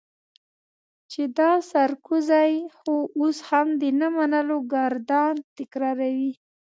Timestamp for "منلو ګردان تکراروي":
4.17-6.33